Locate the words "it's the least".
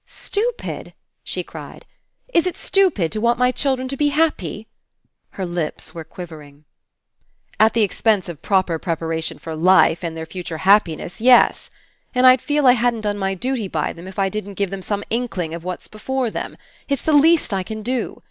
16.89-17.53